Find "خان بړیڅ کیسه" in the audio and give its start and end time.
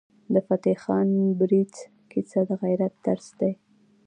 0.83-2.39